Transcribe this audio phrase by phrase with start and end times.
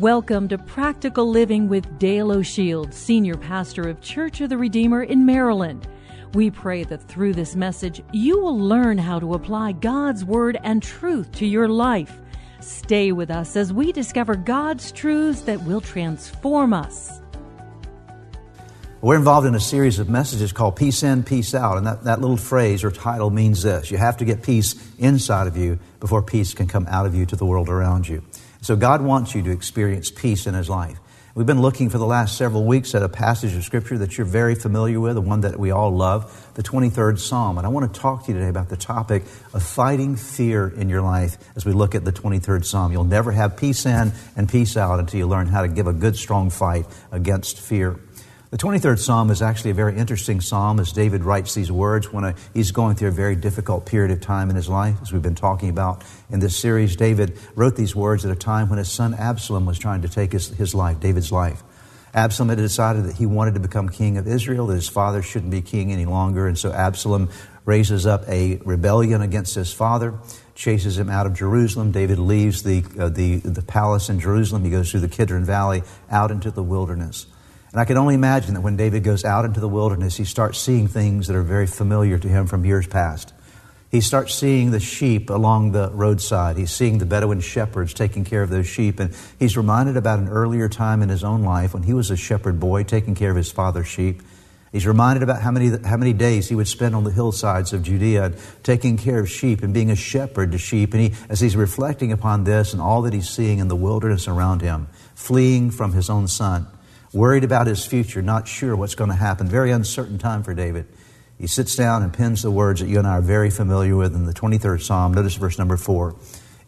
[0.00, 5.24] Welcome to Practical Living with Dale O'Shields, Senior Pastor of Church of the Redeemer in
[5.24, 5.86] Maryland.
[6.32, 10.82] We pray that through this message, you will learn how to apply God's Word and
[10.82, 12.20] truth to your life.
[12.58, 17.20] Stay with us as we discover God's truths that will transform us.
[19.00, 21.76] We're involved in a series of messages called Peace In, Peace Out.
[21.76, 25.46] And that, that little phrase or title means this you have to get peace inside
[25.46, 28.24] of you before peace can come out of you to the world around you.
[28.64, 30.98] So God wants you to experience peace in His life.
[31.34, 34.24] We've been looking for the last several weeks at a passage of Scripture that you're
[34.26, 37.58] very familiar with, the one that we all love, the 23rd Psalm.
[37.58, 40.88] And I want to talk to you today about the topic of fighting fear in
[40.88, 42.90] your life as we look at the 23rd Psalm.
[42.90, 45.92] You'll never have peace in and peace out until you learn how to give a
[45.92, 48.00] good, strong fight against fear.
[48.54, 52.22] The 23rd Psalm is actually a very interesting psalm as David writes these words when
[52.22, 55.20] a, he's going through a very difficult period of time in his life, as we've
[55.20, 56.94] been talking about in this series.
[56.94, 60.30] David wrote these words at a time when his son Absalom was trying to take
[60.30, 61.64] his, his life, David's life.
[62.14, 65.50] Absalom had decided that he wanted to become king of Israel, that his father shouldn't
[65.50, 67.30] be king any longer, and so Absalom
[67.64, 70.14] raises up a rebellion against his father,
[70.54, 71.90] chases him out of Jerusalem.
[71.90, 74.62] David leaves the, uh, the, the palace in Jerusalem.
[74.62, 77.26] He goes through the Kidron Valley out into the wilderness.
[77.74, 80.60] And I can only imagine that when David goes out into the wilderness, he starts
[80.60, 83.34] seeing things that are very familiar to him from years past.
[83.90, 86.56] He starts seeing the sheep along the roadside.
[86.56, 89.00] He's seeing the Bedouin shepherds taking care of those sheep.
[89.00, 92.16] And he's reminded about an earlier time in his own life when he was a
[92.16, 94.22] shepherd boy taking care of his father's sheep.
[94.70, 97.82] He's reminded about how many, how many days he would spend on the hillsides of
[97.82, 100.94] Judea taking care of sheep and being a shepherd to sheep.
[100.94, 104.28] And he, as he's reflecting upon this and all that he's seeing in the wilderness
[104.28, 106.68] around him, fleeing from his own son,
[107.14, 109.48] worried about his future, not sure what's going to happen.
[109.48, 110.86] Very uncertain time for David.
[111.38, 114.14] He sits down and pens the words that you and I are very familiar with
[114.14, 115.14] in the 23rd Psalm.
[115.14, 116.16] Notice verse number four.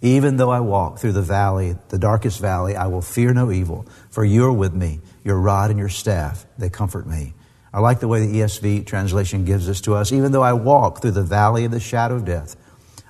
[0.03, 3.87] Even though I walk through the valley, the darkest valley, I will fear no evil,
[4.11, 5.01] for you are with me.
[5.25, 7.35] Your rod and your staff, they comfort me.
[7.73, 10.13] I like the way the ESV translation gives this to us.
[10.13, 12.57] Even though I walk through the valley of the shadow of death,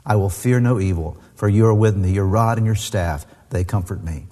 [0.04, 2.12] I will fear no evil, for you are with me.
[2.12, 4.26] Your rod and your staff, they comfort me.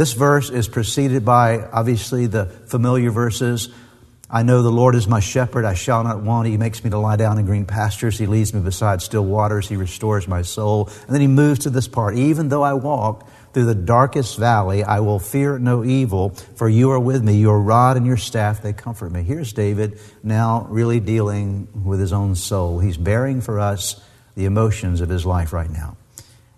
[0.00, 3.68] This verse is preceded by, obviously, the familiar verses.
[4.30, 6.48] I know the Lord is my shepherd, I shall not want.
[6.48, 8.16] He makes me to lie down in green pastures.
[8.16, 9.68] He leads me beside still waters.
[9.68, 10.88] He restores my soul.
[11.02, 12.16] And then he moves to this part.
[12.16, 16.92] Even though I walk through the darkest valley, I will fear no evil, for you
[16.92, 17.34] are with me.
[17.34, 19.22] Your rod and your staff, they comfort me.
[19.22, 22.78] Here's David now really dealing with his own soul.
[22.78, 24.02] He's bearing for us
[24.34, 25.98] the emotions of his life right now.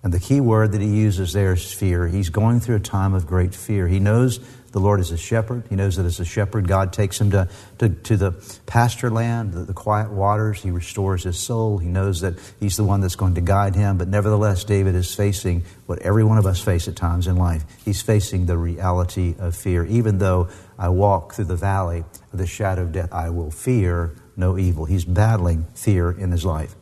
[0.05, 2.09] And the key word that he uses there is fear.
[2.09, 3.87] He's going through a time of great fear.
[3.87, 4.41] He knows
[4.73, 5.65] the Lord is a shepherd.
[5.69, 7.49] He knows that as a shepherd, God takes him to,
[7.79, 8.33] to, to the
[8.67, 10.63] pasture land, the, the quiet waters.
[10.63, 11.79] He restores his soul.
[11.79, 13.99] He knows that he's the one that's going to guide him.
[13.99, 17.65] But nevertheless, David is facing what every one of us face at times in life.
[17.84, 19.84] He's facing the reality of fear.
[19.84, 20.49] Even though
[20.79, 24.87] I walk through the valley of the shadow of death, I will fear no evil.
[24.87, 26.75] He's battling fear in his life.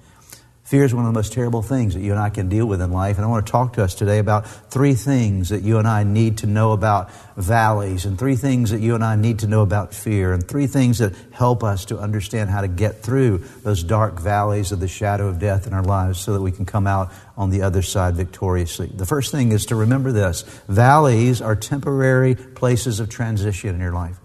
[0.70, 2.80] Fear is one of the most terrible things that you and I can deal with
[2.80, 3.16] in life.
[3.16, 6.04] And I want to talk to us today about three things that you and I
[6.04, 9.62] need to know about valleys, and three things that you and I need to know
[9.62, 13.82] about fear, and three things that help us to understand how to get through those
[13.82, 16.86] dark valleys of the shadow of death in our lives so that we can come
[16.86, 18.92] out on the other side victoriously.
[18.94, 23.92] The first thing is to remember this valleys are temporary places of transition in your
[23.92, 24.20] life.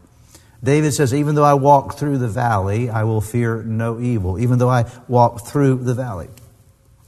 [0.64, 4.40] David says, Even though I walk through the valley, I will fear no evil.
[4.40, 6.30] Even though I walk through the valley.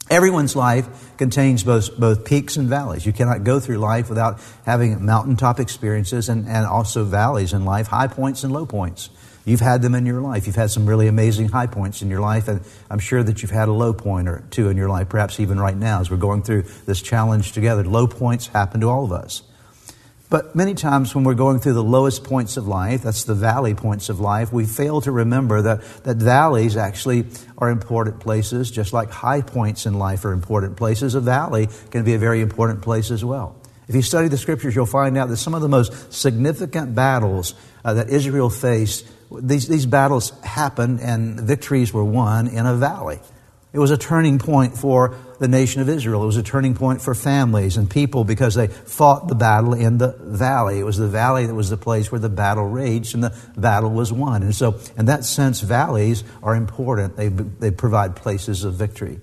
[0.10, 3.06] Everyone's life contains both, both peaks and valleys.
[3.06, 7.88] You cannot go through life without having mountaintop experiences and, and also valleys in life,
[7.88, 9.10] high points and low points.
[9.44, 10.46] You've had them in your life.
[10.46, 13.52] You've had some really amazing high points in your life, and I'm sure that you've
[13.52, 16.18] had a low point or two in your life, perhaps even right now as we're
[16.18, 17.84] going through this challenge together.
[17.84, 19.44] Low points happen to all of us.
[20.30, 23.74] But many times when we're going through the lowest points of life, that's the valley
[23.74, 27.26] points of life, we fail to remember that, that valleys actually
[27.58, 31.16] are important places, just like high points in life are important places.
[31.16, 33.56] A valley can be a very important place as well.
[33.88, 37.54] If you study the scriptures, you'll find out that some of the most significant battles
[37.86, 43.22] uh, that Israel faced, these, these battles happened and victories were won in a valley.
[43.72, 46.24] It was a turning point for the nation of Israel.
[46.24, 49.98] It was a turning point for families and people because they fought the battle in
[49.98, 50.80] the valley.
[50.80, 53.92] It was the valley that was the place where the battle raged and the battle
[53.92, 54.44] was won.
[54.44, 57.16] And so, in that sense, valleys are important.
[57.16, 59.20] They, they provide places of victory.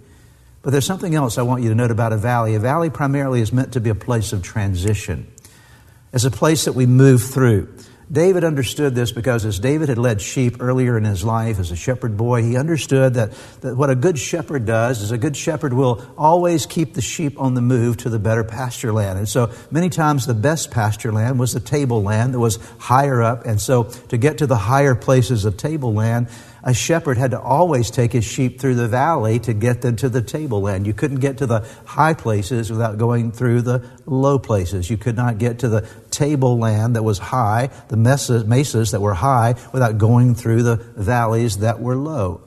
[0.62, 2.54] But there's something else I want you to note about a valley.
[2.54, 5.30] A valley primarily is meant to be a place of transition.
[6.12, 7.74] It's a place that we move through.
[8.10, 11.76] David understood this because as David had led sheep earlier in his life as a
[11.76, 15.72] shepherd boy, he understood that, that what a good shepherd does is a good shepherd
[15.72, 19.18] will always keep the sheep on the move to the better pasture land.
[19.18, 23.46] And so many times the best pasture land was the tableland that was higher up.
[23.46, 26.28] And so to get to the higher places of tableland,
[26.64, 30.08] a shepherd had to always take his sheep through the valley to get them to
[30.08, 30.86] the tableland.
[30.86, 34.88] You couldn't get to the high places without going through the low places.
[34.88, 39.56] You could not get to the tableland that was high, the mesas, that were high,
[39.74, 42.40] without going through the valleys that were low.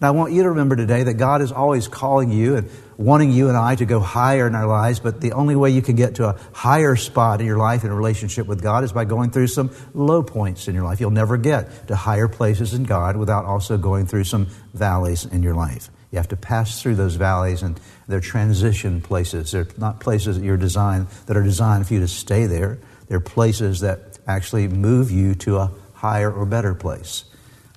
[0.00, 3.30] And I want you to remember today that God is always calling you and wanting
[3.30, 5.94] you and I to go higher in our lives, but the only way you can
[5.94, 9.04] get to a higher spot in your life in a relationship with God is by
[9.04, 11.00] going through some low points in your life.
[11.00, 15.44] You'll never get to higher places in God without also going through some valleys in
[15.44, 15.90] your life.
[16.10, 17.78] You have to pass through those valleys, and
[18.08, 19.52] they're transition places.
[19.52, 22.78] They're not places that you're designed that are designed for you to stay there.
[23.08, 27.24] They're places that actually move you to a higher or better place.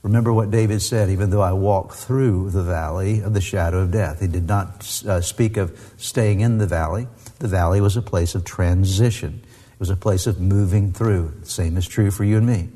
[0.03, 3.92] Remember what David said, even though I walk through the valley of the shadow of
[3.92, 4.19] death.
[4.19, 7.07] He did not uh, speak of staying in the valley.
[7.38, 11.33] The valley was a place of transition, it was a place of moving through.
[11.42, 12.69] The same is true for you and me.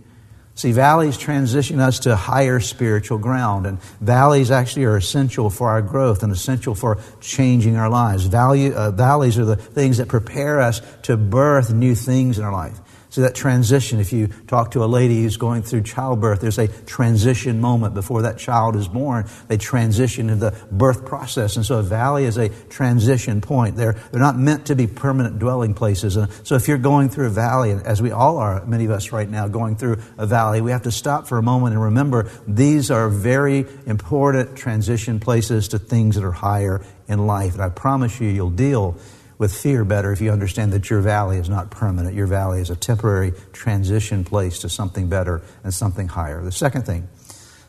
[0.58, 5.82] See, valleys transition us to higher spiritual ground, and valleys actually are essential for our
[5.82, 8.26] growth and essential for changing our lives.
[8.26, 12.54] Value, uh, valleys are the things that prepare us to birth new things in our
[12.54, 12.80] life.
[13.16, 16.68] So that transition, if you talk to a lady who's going through childbirth, there's a
[16.68, 19.26] transition moment before that child is born.
[19.48, 21.56] They transition into the birth process.
[21.56, 23.78] And so a valley is a transition point.
[23.78, 26.18] They're, they're not meant to be permanent dwelling places.
[26.18, 29.14] And so if you're going through a valley, as we all are, many of us
[29.14, 32.30] right now going through a valley, we have to stop for a moment and remember
[32.46, 37.54] these are very important transition places to things that are higher in life.
[37.54, 38.98] And I promise you, you'll deal
[39.38, 42.16] with fear better if you understand that your valley is not permanent.
[42.16, 46.44] Your valley is a temporary transition place to something better and something higher.
[46.44, 47.08] The second thing,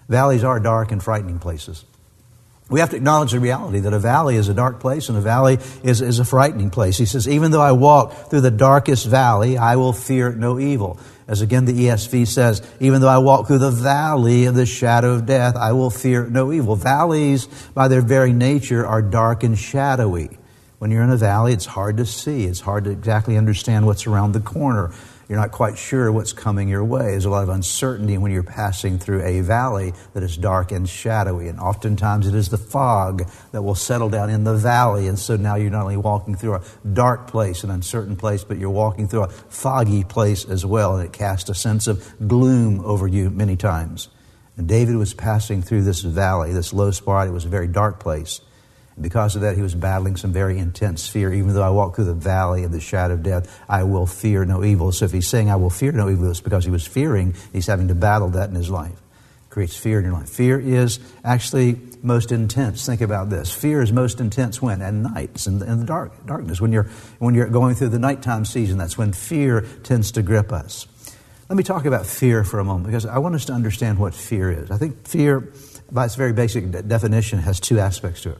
[0.08, 1.84] valleys are dark and frightening places.
[2.68, 5.20] We have to acknowledge the reality that a valley is a dark place and a
[5.20, 6.98] valley is, is a frightening place.
[6.98, 10.98] He says, Even though I walk through the darkest valley, I will fear no evil.
[11.28, 15.12] As again the ESV says, Even though I walk through the valley of the shadow
[15.12, 16.74] of death, I will fear no evil.
[16.74, 20.36] Valleys, by their very nature, are dark and shadowy.
[20.78, 22.44] When you're in a valley, it's hard to see.
[22.44, 24.92] It's hard to exactly understand what's around the corner.
[25.26, 27.12] You're not quite sure what's coming your way.
[27.12, 30.86] There's a lot of uncertainty when you're passing through a valley that is dark and
[30.86, 31.48] shadowy.
[31.48, 35.08] And oftentimes it is the fog that will settle down in the valley.
[35.08, 36.62] And so now you're not only walking through a
[36.92, 40.96] dark place, an uncertain place, but you're walking through a foggy place as well.
[40.96, 44.10] And it casts a sense of gloom over you many times.
[44.58, 47.28] And David was passing through this valley, this low spot.
[47.28, 48.42] It was a very dark place.
[48.98, 51.30] Because of that, he was battling some very intense fear.
[51.32, 54.44] Even though I walk through the valley of the shadow of death, I will fear
[54.46, 54.90] no evil.
[54.90, 57.66] So if he's saying, I will fear no evil, it's because he was fearing, he's
[57.66, 58.92] having to battle that in his life.
[58.92, 60.30] It creates fear in your life.
[60.30, 62.86] Fear is actually most intense.
[62.86, 63.52] Think about this.
[63.52, 64.80] Fear is most intense when?
[64.80, 66.58] At nights, in the, in the dark, darkness.
[66.58, 66.88] When you're,
[67.18, 70.86] when you're going through the nighttime season, that's when fear tends to grip us.
[71.50, 74.14] Let me talk about fear for a moment because I want us to understand what
[74.14, 74.70] fear is.
[74.70, 75.52] I think fear,
[75.92, 78.38] by its very basic definition, has two aspects to it.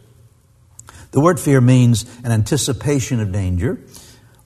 [1.11, 3.79] The word fear means an anticipation of danger,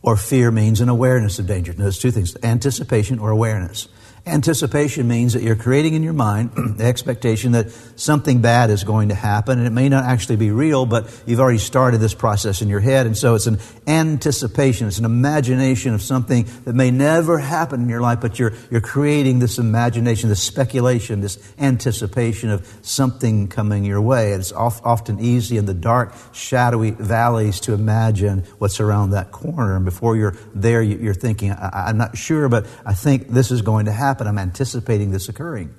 [0.02, 1.72] or fear means an awareness of danger.
[1.72, 3.88] Now, Notice two things anticipation or awareness.
[4.26, 9.08] Anticipation means that you're creating in your mind the expectation that something bad is going
[9.08, 12.60] to happen, and it may not actually be real, but you've already started this process
[12.60, 16.90] in your head, and so it's an anticipation, it's an imagination of something that may
[16.90, 22.50] never happen in your life, but you're, you're creating this imagination, this speculation, this anticipation
[22.50, 24.32] of something coming your way.
[24.32, 29.76] And It's often easy in the dark, shadowy valleys to imagine what's around that corner,
[29.76, 33.86] and before you're there, you're thinking, I'm not sure, but I think this is going
[33.86, 34.26] to happen happen.
[34.26, 35.72] I'm anticipating this occurring.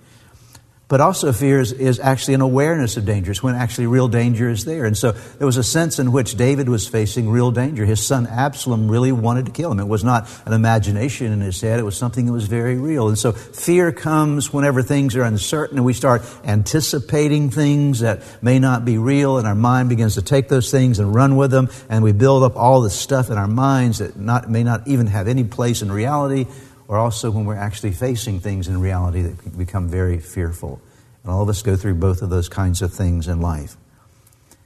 [0.87, 3.31] But also, fear is, is, actually an awareness of danger.
[3.31, 4.83] It's when actually real danger is there.
[4.83, 7.85] And so there was a sense in which David was facing real danger.
[7.85, 9.79] His son Absalom really wanted to kill him.
[9.79, 13.07] It was not an imagination in his head, it was something that was very real.
[13.07, 18.59] And so fear comes whenever things are uncertain and we start anticipating things that may
[18.59, 21.69] not be real, and our mind begins to take those things and run with them,
[21.87, 25.07] and we build up all this stuff in our minds that not, may not even
[25.07, 26.47] have any place in reality
[26.91, 30.81] or also when we're actually facing things in reality that become very fearful.
[31.23, 33.77] And all of us go through both of those kinds of things in life.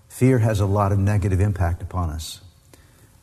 [0.09, 2.41] Fear has a lot of negative impact upon us.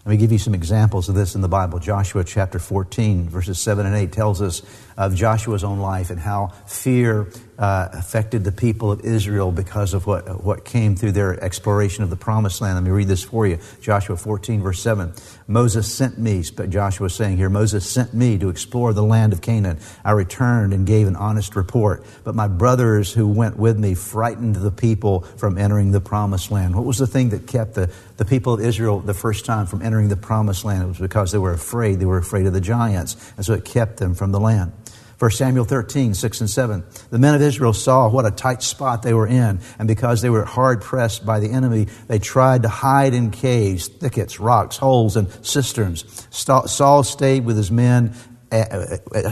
[0.04, 1.78] Let me give you some examples of this in the Bible.
[1.78, 4.62] Joshua chapter 14, verses 7 and 8 tells us
[4.96, 10.06] of Joshua's own life and how fear uh, affected the people of Israel because of
[10.06, 12.74] what, what came through their exploration of the promised land.
[12.74, 13.58] Let me read this for you.
[13.80, 15.12] Joshua 14, verse 7.
[15.46, 19.40] Moses sent me, Joshua is saying here, Moses sent me to explore the land of
[19.40, 19.78] Canaan.
[20.04, 24.56] I returned and gave an honest report, but my brothers who went with me frightened
[24.56, 26.74] the people from entering the promised land.
[26.74, 29.82] What was the thing that kept the, the people of Israel the first time from
[29.92, 30.82] entering the promised land?
[30.82, 32.00] It was because they were afraid.
[32.00, 34.72] They were afraid of the giants, and so it kept them from the land.
[35.18, 36.82] 1 Samuel 13, 6 and 7.
[37.10, 40.30] The men of Israel saw what a tight spot they were in, and because they
[40.30, 45.14] were hard pressed by the enemy, they tried to hide in caves, thickets, rocks, holes,
[45.14, 46.26] and cisterns.
[46.30, 48.14] Saul stayed with his men.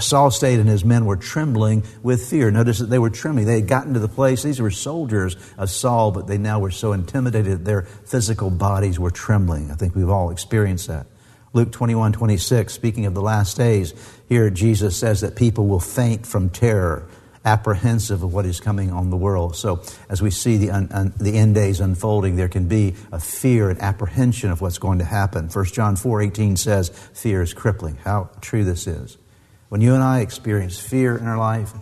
[0.01, 2.51] Saul stayed and his men were trembling with fear.
[2.51, 3.47] Notice that they were trembling.
[3.47, 6.71] They had gotten to the place, these were soldiers of Saul, but they now were
[6.71, 9.71] so intimidated that their physical bodies were trembling.
[9.71, 11.07] I think we've all experienced that.
[11.53, 13.93] Luke 21, 26, speaking of the last days,
[14.29, 17.09] here Jesus says that people will faint from terror,
[17.45, 19.57] apprehensive of what is coming on the world.
[19.57, 23.19] So as we see the, un, un, the end days unfolding, there can be a
[23.19, 25.49] fear and apprehension of what's going to happen.
[25.49, 27.97] 1 John 4, 18 says, fear is crippling.
[28.05, 29.17] How true this is.
[29.71, 31.73] When you and I experience fear in our life,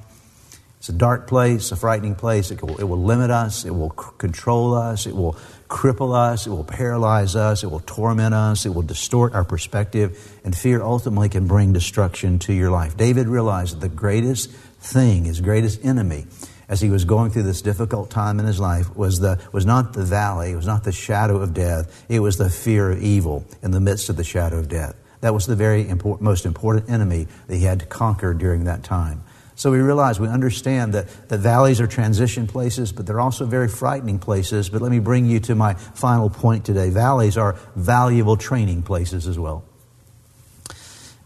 [0.79, 2.53] it's a dark place, a frightening place.
[2.53, 3.65] It will, it will limit us.
[3.65, 5.07] It will c- control us.
[5.07, 5.37] It will
[5.69, 10.41] cripple us, it will paralyze us, it will torment us, it will distort our perspective,
[10.45, 12.97] and fear ultimately can bring destruction to your life.
[12.97, 16.26] David realized that the greatest thing, his greatest enemy,
[16.68, 19.94] as he was going through this difficult time in his life was, the, was not
[19.94, 23.44] the valley, it was not the shadow of death, it was the fear of evil
[23.62, 24.94] in the midst of the shadow of death.
[25.20, 28.85] That was the very important, most important enemy that he had to conquer during that
[28.85, 29.25] time.
[29.56, 33.66] So we realize, we understand that, the valleys are transition places, but they're also very
[33.66, 34.68] frightening places.
[34.68, 36.90] But let me bring you to my final point today.
[36.90, 39.64] Valleys are valuable training places as well.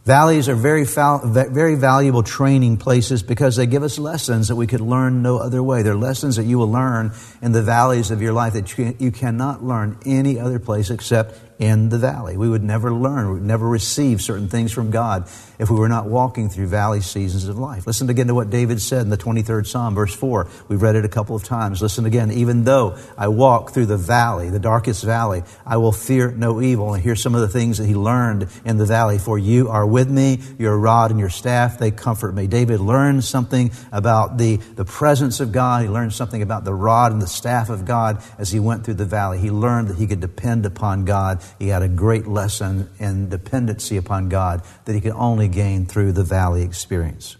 [0.05, 4.81] Valleys are very, very valuable training places because they give us lessons that we could
[4.81, 5.83] learn no other way.
[5.83, 9.13] They're lessons that you will learn in the valleys of your life that you, you
[9.13, 12.37] cannot learn any other place except in the valley.
[12.37, 15.29] We would never learn, we would never receive certain things from God
[15.63, 17.87] if we were not walking through valley seasons of life.
[17.87, 20.49] Listen again to what David said in the 23rd Psalm, verse 4.
[20.67, 21.81] We've read it a couple of times.
[21.81, 22.33] Listen again.
[22.33, 26.95] Even though I walk through the valley, the darkest valley, I will fear no evil.
[26.95, 29.19] And here's some of the things that he learned in the valley.
[29.19, 32.49] For you are with me, your rod and your staff, they comfort me.
[32.49, 35.83] David learned something about the, the presence of God.
[35.83, 38.95] He learned something about the rod and the staff of God as he went through
[38.95, 39.39] the valley.
[39.39, 43.97] He learned that he could depend upon God he had a great lesson in dependency
[43.97, 47.37] upon God that he could only gain through the valley experience.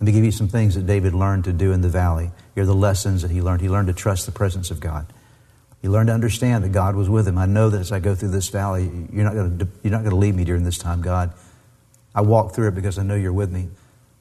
[0.00, 2.30] Let me give you some things that David learned to do in the valley.
[2.54, 3.60] Here are the lessons that he learned.
[3.60, 5.06] He learned to trust the presence of God.
[5.82, 7.38] He learned to understand that God was with him.
[7.38, 10.00] I know that as I go through this valley, you're not going to, you're not
[10.00, 11.32] going to leave me during this time, God.
[12.14, 13.68] I walk through it because I know you're with me.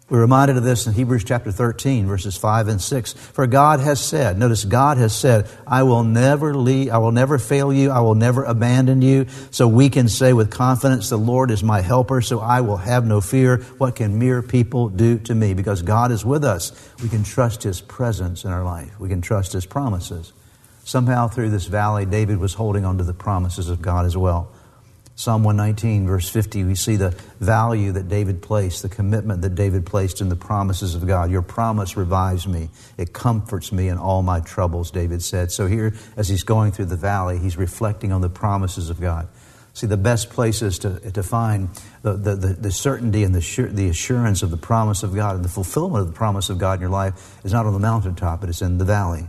[0.09, 3.13] We're reminded of this in Hebrews chapter 13, verses 5 and 6.
[3.13, 7.37] For God has said, notice God has said, I will never leave, I will never
[7.37, 9.27] fail you, I will never abandon you.
[9.51, 13.05] So we can say with confidence, the Lord is my helper, so I will have
[13.05, 13.57] no fear.
[13.77, 15.53] What can mere people do to me?
[15.53, 16.71] Because God is with us,
[17.03, 18.99] we can trust His presence in our life.
[18.99, 20.33] We can trust His promises.
[20.85, 24.51] Somehow through this valley, David was holding on to the promises of God as well.
[25.19, 27.09] Psalm 119, verse 50, we see the
[27.41, 31.29] value that David placed, the commitment that David placed in the promises of God.
[31.29, 32.69] Your promise revives me.
[32.97, 35.51] It comforts me in all my troubles, David said.
[35.51, 39.27] So here, as he's going through the valley, he's reflecting on the promises of God.
[39.73, 41.67] See, the best places to, to find
[42.01, 45.43] the, the, the certainty and the, sure, the assurance of the promise of God and
[45.43, 48.39] the fulfillment of the promise of God in your life is not on the mountaintop,
[48.39, 49.27] but it's in the valley.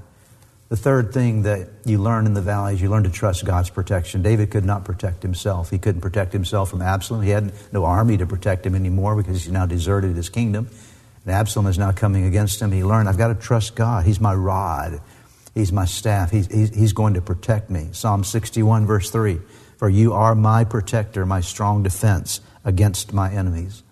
[0.70, 3.68] The third thing that you learn in the valley is you learn to trust God's
[3.70, 4.22] protection.
[4.22, 5.68] David could not protect himself.
[5.68, 7.22] He couldn't protect himself from Absalom.
[7.22, 10.68] He had no army to protect him anymore because he's now deserted his kingdom.
[11.24, 12.70] And Absalom is now coming against him.
[12.70, 14.06] He learned, I've got to trust God.
[14.06, 15.00] He's my rod.
[15.56, 16.30] He's my staff.
[16.30, 17.88] He's, he's, he's going to protect me.
[17.90, 19.40] Psalm 61, verse 3
[19.76, 23.82] For you are my protector, my strong defense against my enemies.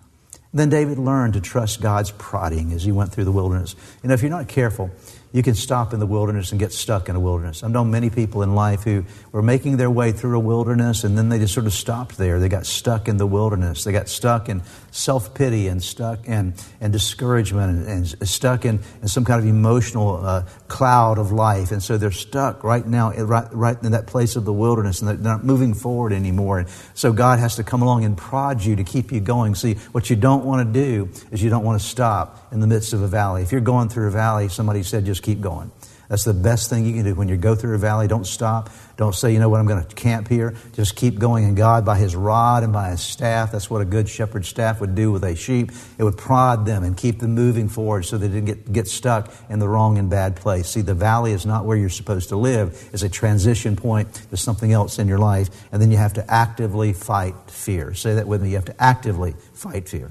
[0.54, 3.74] Then David learned to trust God's prodding as he went through the wilderness.
[4.02, 4.90] You know, if you're not careful,
[5.30, 7.62] you can stop in the wilderness and get stuck in a wilderness.
[7.62, 11.18] I've known many people in life who were making their way through a wilderness and
[11.18, 12.40] then they just sort of stopped there.
[12.40, 13.84] They got stuck in the wilderness.
[13.84, 18.80] They got stuck in self pity and stuck in, in discouragement and, and stuck in,
[19.02, 21.72] in, some kind of emotional uh, cloud of life.
[21.72, 25.08] And so they're stuck right now, right, right in that place of the wilderness and
[25.08, 26.60] they're not moving forward anymore.
[26.60, 29.54] And so God has to come along and prod you to keep you going.
[29.54, 32.66] See, what you don't want to do is you don't want to stop in the
[32.66, 33.42] midst of a valley.
[33.42, 35.70] If you're going through a valley, somebody said just keep going.
[36.08, 37.14] That's the best thing you can do.
[37.14, 38.70] When you go through a valley, don't stop.
[38.96, 40.56] Don't say, you know what, I'm going to camp here.
[40.72, 41.44] Just keep going.
[41.44, 44.80] And God, by His rod and by His staff, that's what a good shepherd's staff
[44.80, 45.70] would do with a sheep.
[45.98, 49.30] It would prod them and keep them moving forward so they didn't get, get stuck
[49.50, 50.68] in the wrong and bad place.
[50.68, 52.88] See, the valley is not where you're supposed to live.
[52.92, 55.50] It's a transition point to something else in your life.
[55.72, 57.92] And then you have to actively fight fear.
[57.92, 58.48] Say that with me.
[58.48, 60.10] You have to actively fight fear.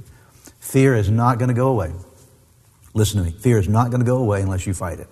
[0.59, 1.91] Fear is not going to go away.
[2.97, 3.37] Listen to me.
[3.37, 5.07] Fear is not going to go away unless you fight it.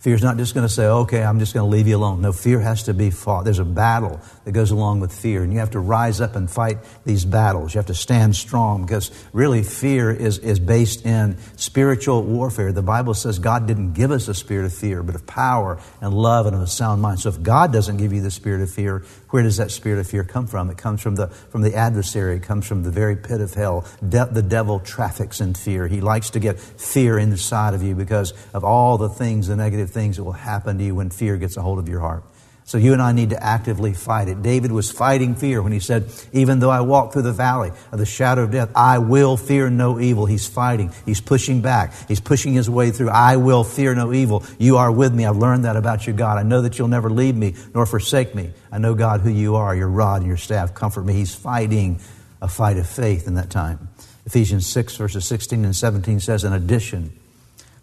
[0.00, 2.20] Fear is not just going to say, okay, I'm just going to leave you alone.
[2.20, 3.44] No, fear has to be fought.
[3.44, 6.48] There's a battle that goes along with fear, and you have to rise up and
[6.48, 7.74] fight these battles.
[7.74, 12.70] You have to stand strong because really fear is, is based in spiritual warfare.
[12.70, 16.12] The Bible says God didn't give us a spirit of fear, but of power and
[16.12, 17.20] love and of a sound mind.
[17.20, 20.06] So if God doesn't give you the spirit of fear, where does that spirit of
[20.06, 20.70] fear come from?
[20.70, 22.36] It comes from the, from the adversary.
[22.36, 23.84] It comes from the very pit of hell.
[24.06, 25.88] De- the devil traffics in fear.
[25.88, 29.90] He likes to get fear inside of you because of all the things, the negative
[29.90, 32.22] things that will happen to you when fear gets a hold of your heart.
[32.66, 34.42] So you and I need to actively fight it.
[34.42, 38.00] David was fighting fear when he said, Even though I walk through the valley of
[38.00, 40.26] the shadow of death, I will fear no evil.
[40.26, 40.90] He's fighting.
[41.04, 41.94] He's pushing back.
[42.08, 43.10] He's pushing his way through.
[43.10, 44.42] I will fear no evil.
[44.58, 45.24] You are with me.
[45.24, 46.38] I've learned that about you, God.
[46.38, 48.50] I know that you'll never leave me nor forsake me.
[48.72, 49.74] I know, God, who you are.
[49.76, 51.12] Your rod and your staff comfort me.
[51.12, 52.00] He's fighting
[52.42, 53.90] a fight of faith in that time.
[54.24, 57.12] Ephesians 6, verses 16 and 17 says, In addition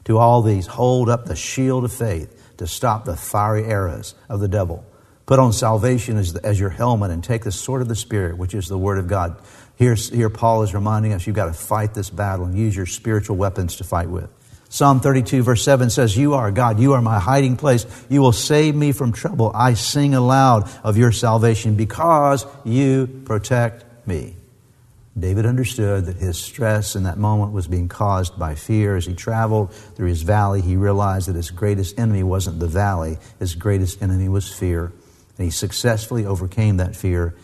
[0.04, 4.40] to all these, hold up the shield of faith to stop the fiery arrows of
[4.40, 4.86] the devil.
[5.26, 8.54] Put on salvation as, as your helmet and take the sword of the Spirit, which
[8.54, 9.38] is the Word of God.
[9.78, 12.86] Here, here Paul is reminding us you've got to fight this battle and use your
[12.86, 14.30] spiritual weapons to fight with.
[14.70, 17.86] Psalm 32, verse 7 says, You are God, you are my hiding place.
[18.10, 19.52] You will save me from trouble.
[19.54, 24.36] I sing aloud of your salvation because you protect me.
[25.18, 28.96] David understood that his stress in that moment was being caused by fear.
[28.96, 33.20] As he traveled through his valley, he realized that his greatest enemy wasn't the valley,
[33.38, 34.92] his greatest enemy was fear.
[35.38, 37.36] And he successfully overcame that fear.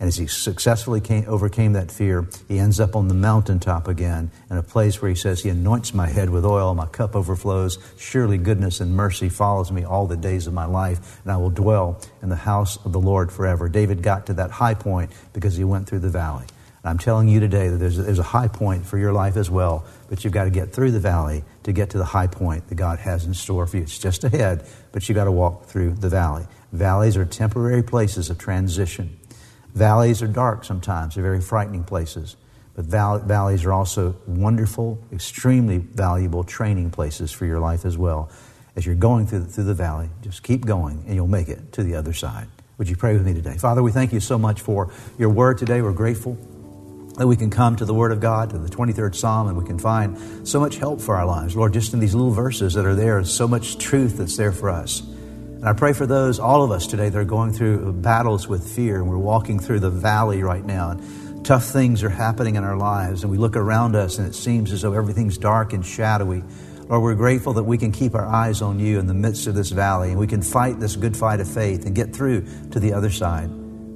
[0.00, 4.32] And as he successfully came, overcame that fear, he ends up on the mountaintop again
[4.50, 7.78] in a place where he says, He anoints my head with oil, my cup overflows.
[7.96, 11.50] Surely goodness and mercy follows me all the days of my life, and I will
[11.50, 13.68] dwell in the house of the Lord forever.
[13.68, 16.46] David got to that high point because he went through the valley.
[16.84, 19.50] I'm telling you today that there's a, there's a high point for your life as
[19.50, 22.68] well, but you've got to get through the valley to get to the high point
[22.68, 23.84] that God has in store for you.
[23.84, 26.46] It's just ahead, but you've got to walk through the valley.
[26.72, 29.18] Valleys are temporary places of transition.
[29.74, 32.36] Valleys are dark sometimes, they're very frightening places.
[32.74, 38.30] But val- valleys are also wonderful, extremely valuable training places for your life as well.
[38.76, 41.84] As you're going through, through the valley, just keep going and you'll make it to
[41.84, 42.48] the other side.
[42.76, 43.56] Would you pray with me today?
[43.56, 45.80] Father, we thank you so much for your word today.
[45.80, 46.36] We're grateful
[47.16, 49.64] that we can come to the Word of God, to the 23rd Psalm, and we
[49.64, 51.54] can find so much help for our lives.
[51.54, 54.68] Lord, just in these little verses that are there, so much truth that's there for
[54.68, 55.00] us.
[55.00, 58.68] And I pray for those, all of us today, that are going through battles with
[58.68, 60.90] fear, and we're walking through the valley right now.
[60.90, 64.34] And tough things are happening in our lives, and we look around us, and it
[64.34, 66.42] seems as though everything's dark and shadowy.
[66.88, 69.54] Lord, we're grateful that we can keep our eyes on you in the midst of
[69.54, 72.80] this valley, and we can fight this good fight of faith and get through to
[72.80, 73.48] the other side.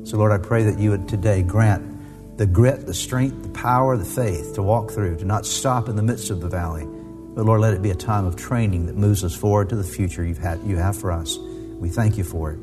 [0.05, 1.98] So, Lord, I pray that you would today grant
[2.39, 5.97] the grit, the strength, the power, the faith to walk through, to not stop in
[5.97, 6.85] the midst of the valley.
[7.35, 9.83] But Lord, let it be a time of training that moves us forward to the
[9.83, 11.37] future you've had, you have for us.
[11.37, 12.61] We thank you for it.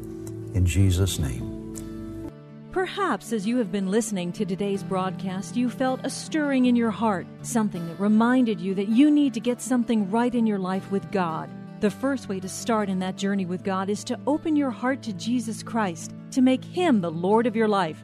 [0.56, 2.32] In Jesus' name.
[2.72, 6.92] Perhaps as you have been listening to today's broadcast, you felt a stirring in your
[6.92, 10.90] heart, something that reminded you that you need to get something right in your life
[10.90, 11.50] with God.
[11.82, 15.04] The first way to start in that journey with God is to open your heart
[15.04, 18.04] to Jesus Christ, to make Him the Lord of your life